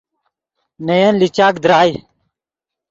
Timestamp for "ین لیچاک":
1.01-1.53